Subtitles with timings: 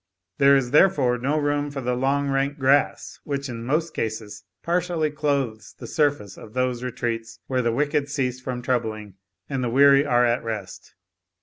[0.39, 5.11] There is therefore no room for the long rank grass, which, in most cases, partially
[5.11, 9.13] clothes the surface of those retreats where the wicked cease from troubling,
[9.47, 10.95] and the weary are at rest.